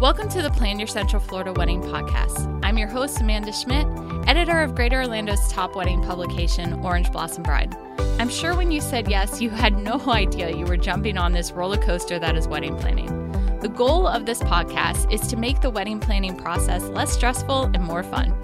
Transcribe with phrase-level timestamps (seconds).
[0.00, 2.60] Welcome to the Plan Your Central Florida Wedding podcast.
[2.62, 3.84] I'm your host, Amanda Schmidt,
[4.28, 7.76] editor of Greater Orlando's top wedding publication, Orange Blossom Bride.
[8.20, 11.50] I'm sure when you said yes, you had no idea you were jumping on this
[11.50, 13.08] roller coaster that is wedding planning.
[13.58, 17.82] The goal of this podcast is to make the wedding planning process less stressful and
[17.82, 18.38] more fun.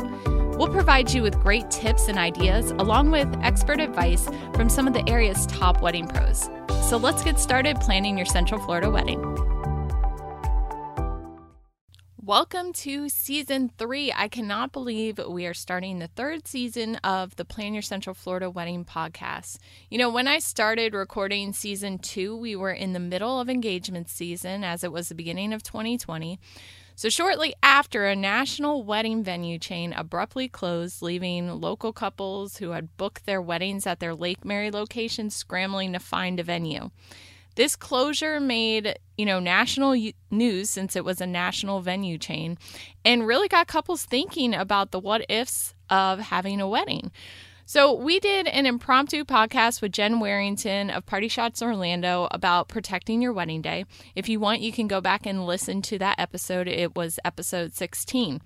[0.59, 4.93] We'll provide you with great tips and ideas, along with expert advice from some of
[4.93, 6.51] the area's top wedding pros.
[6.91, 9.54] So let's get started planning your Central Florida wedding.
[12.27, 14.11] Welcome to season three.
[14.11, 18.49] I cannot believe we are starting the third season of the Plan Your Central Florida
[18.49, 19.59] Wedding podcast.
[19.91, 24.09] You know, when I started recording season two, we were in the middle of engagement
[24.09, 26.39] season as it was the beginning of 2020.
[26.97, 32.97] So, shortly after, a national wedding venue chain abruptly closed, leaving local couples who had
[32.97, 36.89] booked their weddings at their Lake Mary location scrambling to find a venue.
[37.55, 42.59] This closure made, you know, national news since it was a national venue chain
[43.05, 47.13] and really got couples thinking about the what ifs of having a wedding.
[47.67, 53.23] So, we did an impromptu podcast with Jen Warrington of Party Shots Orlando about protecting
[53.23, 53.87] your wedding day.
[54.15, 56.69] If you want, you can go back and listen to that episode.
[56.69, 58.43] It was episode 16.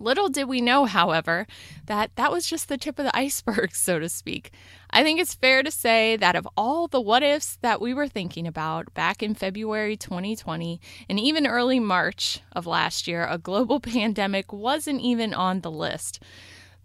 [0.00, 1.46] Little did we know, however,
[1.84, 4.50] that that was just the tip of the iceberg, so to speak.
[4.90, 8.08] I think it's fair to say that of all the what ifs that we were
[8.08, 13.78] thinking about back in February 2020 and even early March of last year, a global
[13.80, 16.20] pandemic wasn't even on the list.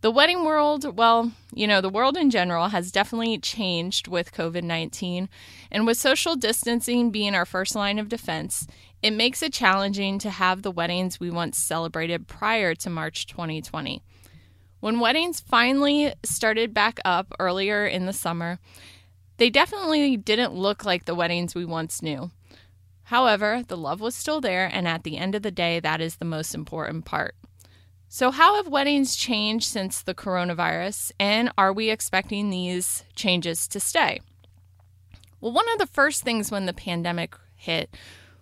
[0.02, 4.64] The wedding world, well, you know, the world in general has definitely changed with COVID
[4.64, 5.30] 19.
[5.72, 8.68] And with social distancing being our first line of defense,
[9.02, 14.04] it makes it challenging to have the weddings we once celebrated prior to March 2020.
[14.80, 18.60] When weddings finally started back up earlier in the summer,
[19.38, 22.30] they definitely didn't look like the weddings we once knew.
[23.06, 26.18] However, the love was still there, and at the end of the day, that is
[26.18, 27.36] the most important part.
[28.08, 33.80] So, how have weddings changed since the coronavirus, and are we expecting these changes to
[33.80, 34.22] stay?
[35.42, 37.90] Well, one of the first things when the pandemic hit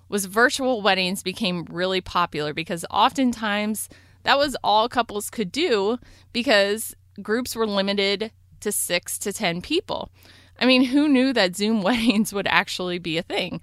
[0.09, 3.89] was virtual weddings became really popular because oftentimes
[4.23, 5.97] that was all couples could do
[6.33, 10.09] because groups were limited to six to 10 people.
[10.59, 13.61] I mean, who knew that Zoom weddings would actually be a thing?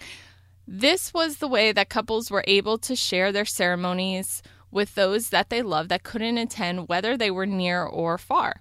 [0.67, 5.51] This was the way that couples were able to share their ceremonies with those that
[5.51, 8.61] they love that couldn't attend, whether they were near or far.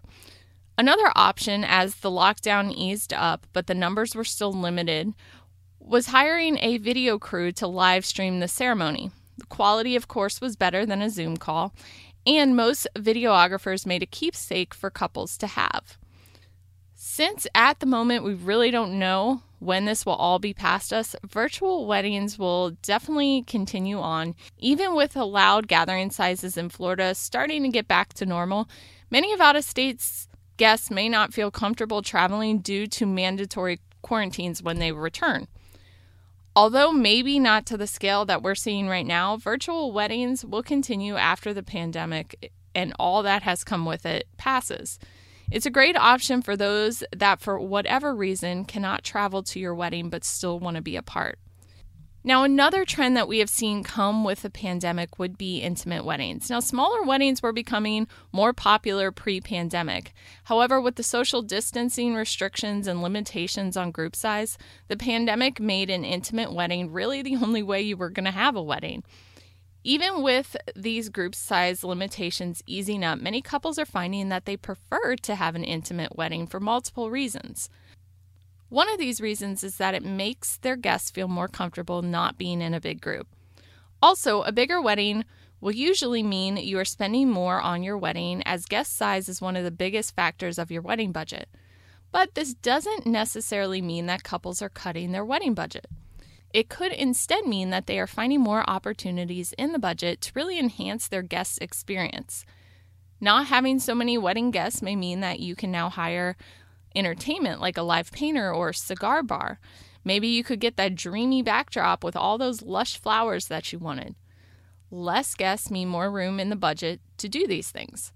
[0.77, 5.13] Another option, as the lockdown eased up but the numbers were still limited,
[5.79, 9.11] was hiring a video crew to live stream the ceremony.
[9.37, 11.73] The quality, of course, was better than a Zoom call,
[12.25, 15.97] and most videographers made a keepsake for couples to have.
[16.93, 21.15] Since at the moment we really don't know when this will all be past us,
[21.27, 24.35] virtual weddings will definitely continue on.
[24.57, 28.69] Even with allowed gathering sizes in Florida starting to get back to normal,
[29.11, 30.27] many of out of state's
[30.57, 35.47] guests may not feel comfortable traveling due to mandatory quarantines when they return.
[36.55, 41.15] Although maybe not to the scale that we're seeing right now, virtual weddings will continue
[41.15, 44.99] after the pandemic and all that has come with it passes.
[45.51, 50.09] It's a great option for those that, for whatever reason, cannot travel to your wedding
[50.09, 51.39] but still want to be a part.
[52.21, 56.49] Now, another trend that we have seen come with the pandemic would be intimate weddings.
[56.49, 60.13] Now, smaller weddings were becoming more popular pre pandemic.
[60.43, 64.57] However, with the social distancing restrictions and limitations on group size,
[64.89, 68.55] the pandemic made an intimate wedding really the only way you were going to have
[68.55, 69.03] a wedding.
[69.83, 75.15] Even with these group size limitations easing up, many couples are finding that they prefer
[75.15, 77.69] to have an intimate wedding for multiple reasons.
[78.67, 82.61] One of these reasons is that it makes their guests feel more comfortable not being
[82.61, 83.27] in a big group.
[84.01, 85.23] Also, a bigger wedding
[85.61, 89.55] will usually mean you are spending more on your wedding, as guest size is one
[89.55, 91.49] of the biggest factors of your wedding budget.
[92.11, 95.87] But this doesn't necessarily mean that couples are cutting their wedding budget.
[96.51, 100.57] It could instead mean that they are finding more opportunities in the budget to really
[100.57, 102.45] enhance their guest experience.
[103.21, 106.37] Not having so many wedding guests may mean that you can now hire
[106.95, 109.59] entertainment like a live painter or cigar bar.
[110.03, 114.15] Maybe you could get that dreamy backdrop with all those lush flowers that you wanted.
[114.89, 118.11] Less guests mean more room in the budget to do these things.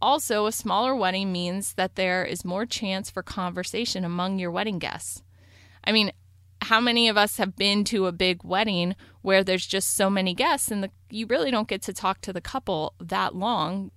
[0.00, 4.78] Also, a smaller wedding means that there is more chance for conversation among your wedding
[4.78, 5.22] guests.
[5.84, 6.12] I mean,
[6.62, 10.34] how many of us have been to a big wedding where there's just so many
[10.34, 13.90] guests and the, you really don't get to talk to the couple that long?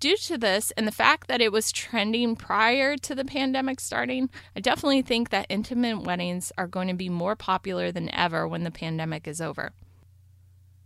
[0.00, 4.30] Due to this and the fact that it was trending prior to the pandemic starting,
[4.54, 8.62] I definitely think that intimate weddings are going to be more popular than ever when
[8.62, 9.72] the pandemic is over.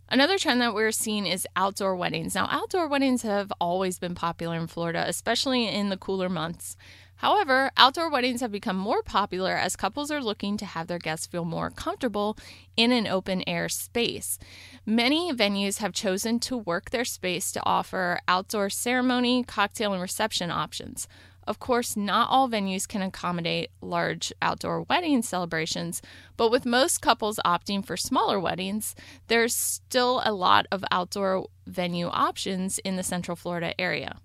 [0.09, 2.35] Another trend that we're seeing is outdoor weddings.
[2.35, 6.75] Now, outdoor weddings have always been popular in Florida, especially in the cooler months.
[7.17, 11.25] However, outdoor weddings have become more popular as couples are looking to have their guests
[11.25, 12.37] feel more comfortable
[12.75, 14.37] in an open air space.
[14.85, 20.51] Many venues have chosen to work their space to offer outdoor ceremony, cocktail, and reception
[20.51, 21.07] options.
[21.45, 26.01] Of course, not all venues can accommodate large outdoor wedding celebrations,
[26.37, 28.95] but with most couples opting for smaller weddings,
[29.27, 34.19] there's still a lot of outdoor venue options in the Central Florida area.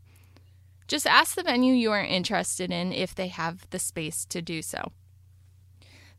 [0.88, 4.62] Just ask the venue you are interested in if they have the space to do
[4.62, 4.90] so.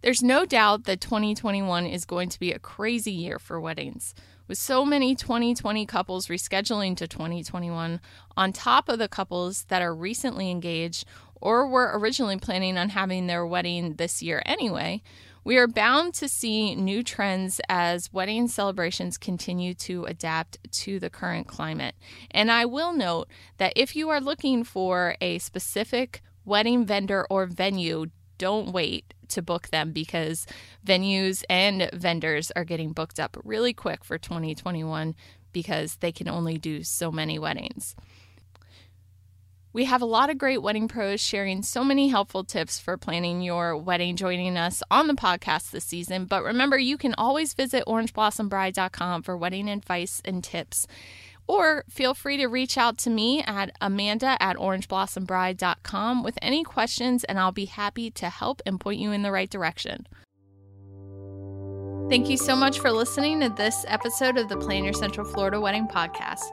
[0.01, 4.13] There's no doubt that 2021 is going to be a crazy year for weddings.
[4.47, 7.99] With so many 2020 couples rescheduling to 2021,
[8.37, 11.05] on top of the couples that are recently engaged
[11.41, 15.01] or were originally planning on having their wedding this year anyway,
[15.49, 21.09] we are bound to see new trends as wedding celebrations continue to adapt to the
[21.09, 21.95] current climate.
[22.29, 27.47] And I will note that if you are looking for a specific wedding vendor or
[27.47, 30.45] venue, don't wait to book them because
[30.85, 35.15] venues and vendors are getting booked up really quick for 2021
[35.51, 37.95] because they can only do so many weddings.
[39.71, 43.41] We have a lot of great wedding pros sharing so many helpful tips for planning
[43.41, 46.25] your wedding joining us on the podcast this season.
[46.25, 50.87] But remember, you can always visit orangeblossombride.com for wedding advice and tips.
[51.47, 57.23] Or feel free to reach out to me at amanda at orangeblossombride.com with any questions,
[57.23, 60.07] and I'll be happy to help and point you in the right direction.
[62.09, 65.61] Thank you so much for listening to this episode of the Plan Your Central Florida
[65.61, 66.49] Wedding Podcast.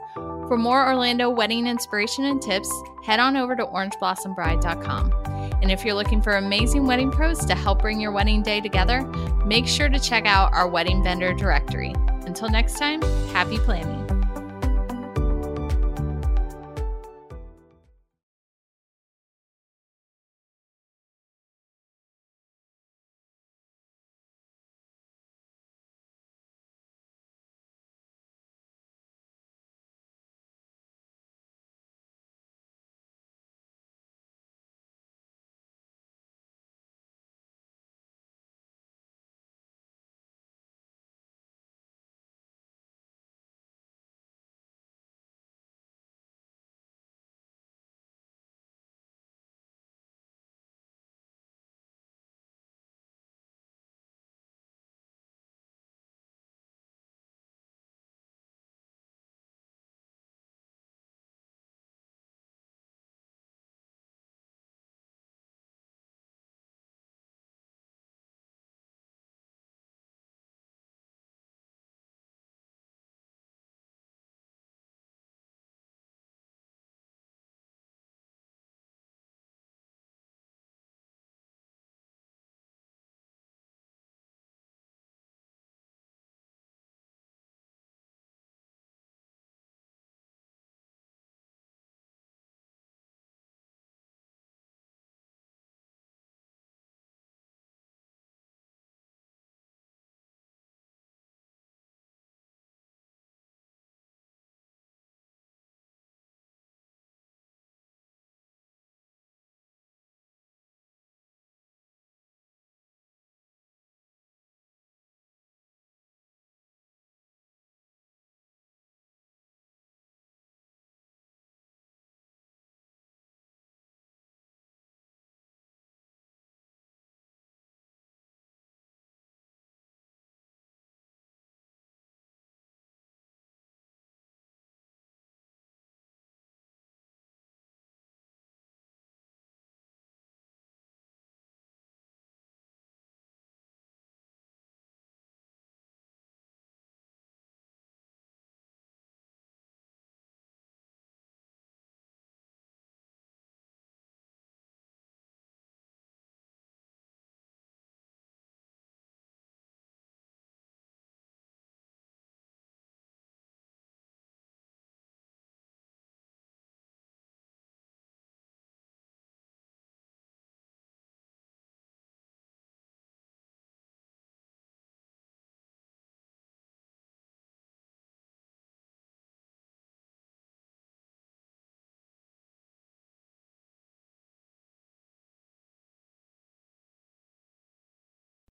[0.47, 2.71] For more Orlando wedding inspiration and tips,
[3.03, 5.11] head on over to orangeblossombride.com.
[5.63, 9.01] And if you're looking for amazing wedding pros to help bring your wedding day together,
[9.47, 11.95] make sure to check out our wedding vendor directory.
[12.27, 13.01] Until next time,
[13.31, 13.96] happy planning.